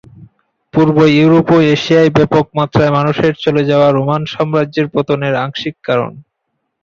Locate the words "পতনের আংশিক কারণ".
4.93-6.11